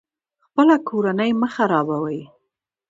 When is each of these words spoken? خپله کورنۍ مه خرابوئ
خپله 0.45 0.75
کورنۍ 0.87 1.31
مه 1.41 1.47
خرابوئ 1.55 2.19